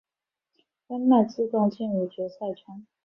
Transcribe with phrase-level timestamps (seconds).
[0.87, 2.87] 丹麦自动进入决赛圈。